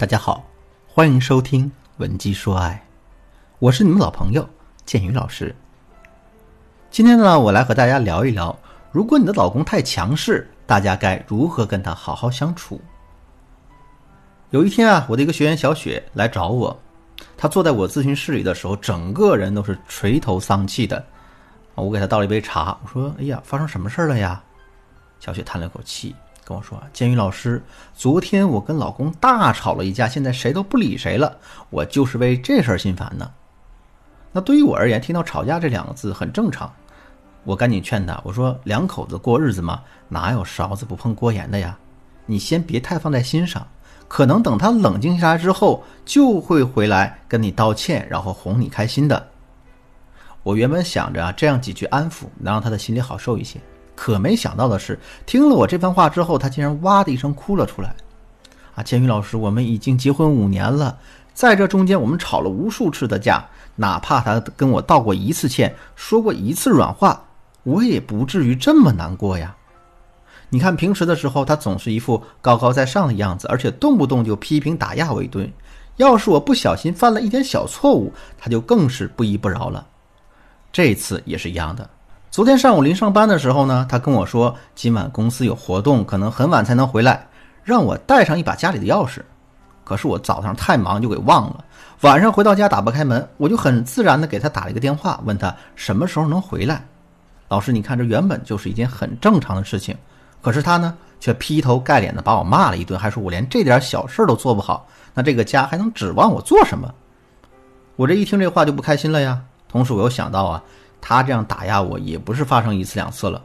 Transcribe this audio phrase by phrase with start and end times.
[0.00, 0.42] 大家好，
[0.88, 1.66] 欢迎收听
[1.98, 2.82] 《文姬说爱》，
[3.58, 4.48] 我是你们老朋友
[4.86, 5.54] 建宇老师。
[6.90, 8.58] 今天呢，我来和大家聊一聊，
[8.92, 12.80] 如果你的老公太强势，大家该如何跟他好好相处。
[14.48, 16.80] 有一天啊，我的一个学员小雪来找我，
[17.36, 21.04] 她坐在我咨询室里的时候，整个人都是垂头丧气的。
[21.74, 24.42] 我给她倒了一杯茶，我说：“哎呀，发生什么事了呀？”
[25.20, 26.16] 小雪叹了口气。
[26.50, 27.62] 跟我说，建宇老师，
[27.94, 31.38] 昨天我跟老公大吵了一架，现在谁都不理谁了，
[31.70, 33.30] 我就是为这事儿心烦呢。
[34.32, 36.68] 那对于我而言，听到吵架这两个字很正常，
[37.44, 41.78] 我赶紧劝他，我说两口子过日子嘛，哪有勺子不碰锅沿的呀？
[42.26, 43.64] 你先别太放在心上，
[44.08, 49.24] 可能等他冷静下来之后，就会回来跟你道歉，然后哄你开心的。
[50.42, 53.60] 我原本想着啊，这样几句安抚，能让他的心里好受一些。
[54.00, 57.94] 可没想到的是，听了我这番话之后，他竟然哇的一声哭了出来。
[58.74, 60.96] 啊，建宇老师，我们已经结婚五年了，
[61.34, 63.44] 在这中间我们吵了无数次的架，
[63.76, 67.22] 哪怕他跟我道过一次歉，说过一次软话，
[67.62, 69.54] 我也不至于这么难过呀。
[70.48, 75.52] 你看平时的时候，他总是一副高高在上的样子，而且动不动就批评打压我一顿。
[75.98, 79.86] 要是我不小心犯了一点小错误，他就更是不依不饶了。
[80.72, 81.86] 这次也是一样的。
[82.30, 87.26] 昨天上午临上班的时候呢，他跟我说今晚公司有活动，可能很晚才能回来，
[87.64, 89.20] 让我带上一把家里的钥匙。
[89.82, 91.64] 可是我早上太忙就给忘了，
[92.02, 96.86] 晚上回到家打不开门，我就很自然的给他打了一个电话，问他什么时候能回来。
[97.48, 99.96] 老师，你看这原本就是一件很正常的事情，
[100.40, 106.94] 可是他呢却劈头盖脸的把我骂了一顿，还说我连这点小事都做不好，那这个家还能指望我做什么？
[107.96, 109.42] 我这一听这话就不开心了呀。
[109.68, 110.62] 同时我又想到啊。
[111.00, 113.42] 他这样打压我也不是发生一次两次了，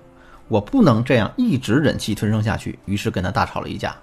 [0.48, 3.96] 我不能这样一直忍气吞声下去，于是跟他大吵了一架。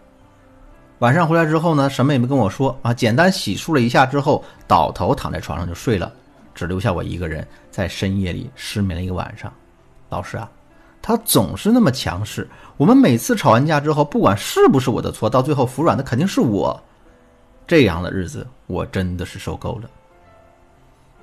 [1.01, 6.13] 晚上回来之后呢，什么也没跟我说啊，简单洗漱了一下之后，倒头躺在床上就睡了，
[6.55, 9.53] 只留下我一个人在深夜里失眠了一个晚上。
[10.09, 10.49] 老师啊，
[11.01, 16.81] 他总是那么强势，我们每次吵完架之后，不管是不是我的错，到最后服软的肯定是我。
[17.67, 19.91] 这样的日子我真的是受够了。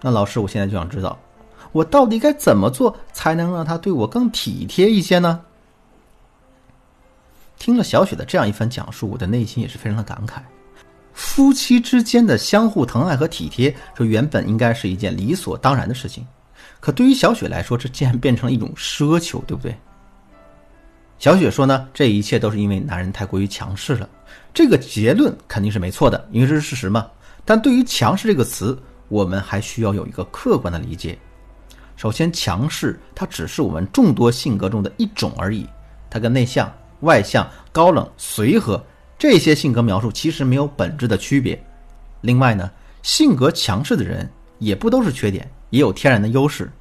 [0.02, 1.18] 那老师，我现在就想知道。
[1.72, 5.42] 我到底该怎么做才能让他对我更体贴一些呢？
[7.58, 10.40] 听了小雪的这样一番讲述，我的内心也是非常的感慨。
[11.14, 16.26] 夫妻之间的相互疼爱和体贴，这原本应该是一件理所当然的事情，
[16.80, 19.78] 可对于小雪来说，这竟然变成了一种奢求，对不对？
[21.18, 24.08] 小雪说呢，这一切都是因为男人太过于强势了。
[24.54, 27.06] 这个结论肯定是没错的，因为这是事实嘛。
[27.44, 31.20] 但对于“强势”这个词，我们还需要有一个客观的理解。
[32.00, 35.68] 首先，强势它只是我们众多性格中的一种而已，
[36.10, 38.82] 它跟内向、外向、高冷、随和
[39.18, 41.62] 这些性格描述其实没有本质的区别。
[42.22, 42.72] 另外呢，
[43.04, 46.72] 性格强势的人也不都是缺点，也有天然的优势，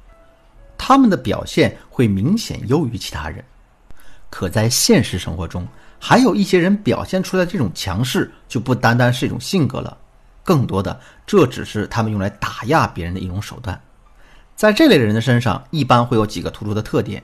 [0.77, 3.43] 他们的表现会明显优于其他人。
[4.29, 5.67] 可在现实生活中，
[5.99, 9.97] 还有一些人表现出来这种强势就不单单是一种性格了，
[10.45, 10.97] 更多的
[11.27, 13.77] 这只是他们用来打压别人的一种手段。
[14.59, 17.23] 在这类人的身上，一般会有几个突出的特点。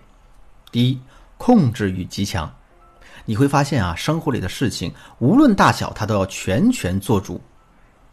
[0.72, 0.98] 第一，
[1.38, 2.50] 控制欲极强。
[3.26, 7.42] 你会发现啊，生活里的事情无论大小，他都要全权做主。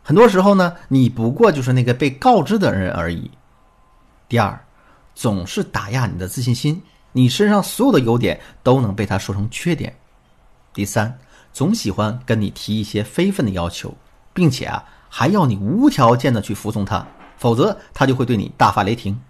[0.03, 3.31] 很多时候呢，你不过就是那个被告知的人而已。
[4.29, 4.61] 第二，
[5.15, 9.95] 总是打压你的自信心，你身上所有的优点都能被他说成缺点。
[10.75, 11.17] 第三，
[11.53, 13.95] 总喜欢跟你提一些非分的要求，
[14.35, 17.07] 并且啊，还要你无条件的去服从他。
[17.43, 19.21] 否则，他就会对你大发雷霆。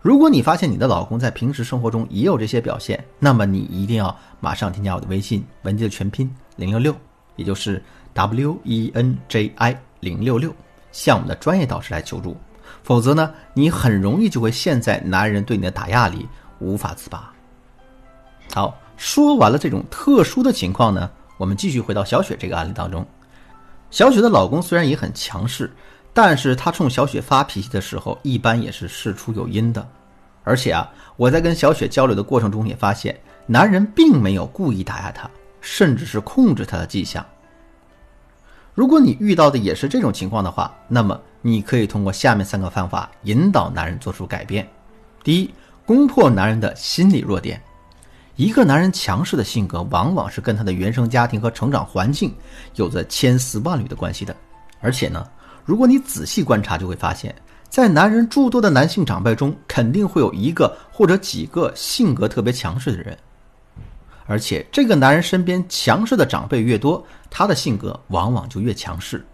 [0.00, 6.96] 如果你发现你的老公在平时生活中也有这些表现，那么你一定要马上添加我的微信“文姬”的全拼零六六，
[7.34, 7.82] 也就是
[8.14, 10.50] W E N J I 零六六，
[10.90, 12.34] 向我们的专业导师来求助。
[12.82, 16.26] 否则呢，你很容易就会陷在男人对你的打压里
[16.60, 17.30] 无法自拔。
[18.54, 23.06] 好，说完了这种特殊的情况呢，我们继续回到小雪这个案例当中。
[23.90, 25.70] 小雪的老公虽然也很强势。
[26.16, 29.86] 但是他冲小雪发脾气的时候，一般也是事出有因的，
[30.44, 33.14] 而且啊，我在跟小雪交流的过程中也发现，
[33.44, 35.28] 男人并没有故意打压她，
[35.60, 37.22] 甚至是控制她的迹象。
[38.72, 44.66] 如果你遇到的也是这种情况的话，那么你可以通过下面三个方法引导男人做出改变：
[45.22, 45.50] 第一，
[45.84, 47.60] 攻破男人的心理弱点。
[48.36, 52.34] 一个男人强势的性格，往往是跟他的原生家庭和成长环境
[52.76, 54.34] 有着千丝万缕的关系的，
[54.80, 55.28] 而且呢。
[55.66, 57.34] 如果你仔细观察，就会发现，
[57.68, 63.18] 在男人诸多的男性长辈中，肯定会有一个或者几个性格特别强势的人，
[64.26, 69.26] 而且这个男人身边强势的长辈越多，他的性格往往就越强势。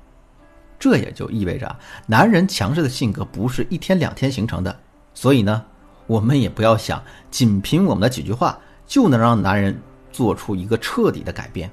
[0.79, 1.77] 这也就意味着，
[2.07, 4.75] 男人强势的性格不是一天两天形成的。
[5.13, 5.63] 所以呢，
[6.07, 7.01] 我们也不要想
[7.31, 9.79] 仅凭我们的几句话就能让男人
[10.11, 11.71] 做出一个彻底的改变。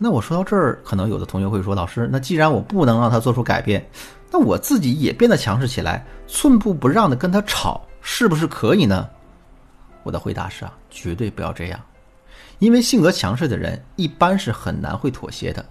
[0.00, 3.84] 那我说到这儿，可能有的同学会说：“老师，那既然我不能让他做出改变，
[4.30, 9.08] 那我自己也变得强势起来，寸步不让的跟他吵，是不是可以呢？”
[10.04, 11.80] 我的回答是啊，绝对不要这样，
[12.60, 15.64] 因为性格强势的人一般是很难会妥协的。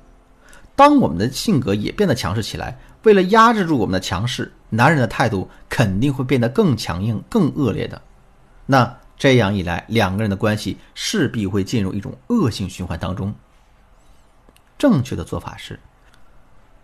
[0.76, 8.00] 当我们的性格也变得强势起来，为了压制住我们的强势，男人的态度肯定会变得更强硬、更恶劣的。
[8.66, 13.34] 那这样一来，两个人的关系势必会进入一种恶性循环当中。
[14.78, 15.80] 正确的做法是，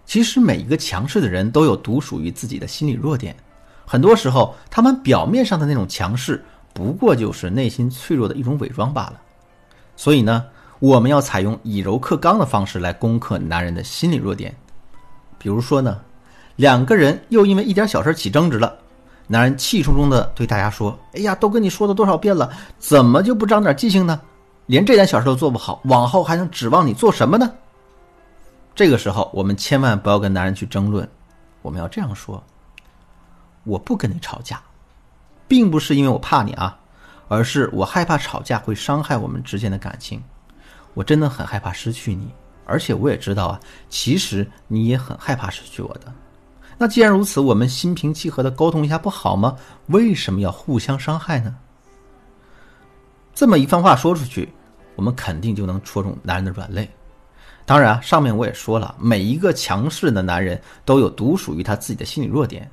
[0.05, 3.35] 其实每一个强势的人都有独属于自己的心理弱点，
[3.85, 6.43] 很多时候他们表面上的那种强势。
[6.75, 9.21] 不过就是内心脆弱的一种伪装罢了，
[9.95, 10.43] 所以呢，
[10.79, 14.51] 我们要采用以柔克刚的方式来攻克男人的心理弱点。
[15.37, 16.01] 比如说呢，
[16.55, 18.75] 两个人又因为一点小事起争执了，
[19.27, 22.49] 男人气冲冲的对大家说：“哎呀，都跟你说了多少遍了，
[22.79, 24.19] 怎么就不长点记性呢？
[24.65, 27.53] 连这点小事都做不好，往后还能指望你做什么呢？”
[28.75, 31.07] 这个时候，我们千万不要跟男人去争论，
[31.61, 32.43] 我们要这样说
[33.63, 34.61] ：“我不跟你吵架。”
[35.47, 36.79] 并不是因为我怕你啊，
[37.27, 40.23] 而是我害怕吵架会伤害我们之间的感情。
[40.95, 42.31] 我真的很害怕失去你，
[42.65, 43.59] 而且我也知道啊，
[43.89, 46.11] 其实你也很害怕失去我的。
[46.77, 49.55] 那既然如此，我们心平气和的沟通一下不好吗？
[49.87, 51.55] 为什么要互相伤害呢？
[53.35, 54.51] 这么一番话说出去，
[54.95, 56.89] 我们肯定就能戳中男人的软肋。
[57.65, 62.69] 当然啊，上面我也说了，每一个强势的男人都有独属于他自己的心理弱点。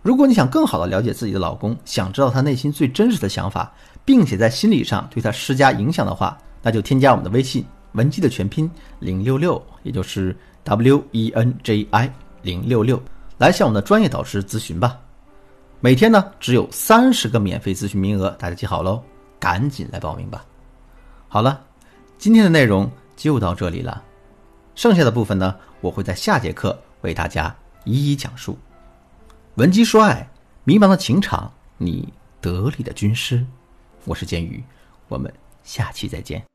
[0.00, 3.72] 如果你想更好的了解自己的老公，想知道他内心最真实的想法，
[4.04, 13.02] 并且在心理上对他施加影响的话，那就添加我们的微信文姬的全拼零六六，也就是 W E N J I 零六六，
[13.38, 14.98] 来向我们的专业导师咨询吧。
[15.80, 19.02] 每天呢只有三十个免费咨询名额，大家记好喽，
[19.38, 20.44] 赶紧来报名吧。
[21.28, 21.60] 好了，
[22.18, 24.02] 今天的内容就到这里了，
[24.74, 28.58] 剩下的部分呢，我会在下节课为大家一一讲述。
[29.54, 30.28] 闻鸡说爱，
[30.64, 33.44] 迷茫的情场，你得力的军师。
[34.04, 34.62] 我是剑宇，
[35.08, 35.32] 我们
[35.62, 36.53] 下期再见。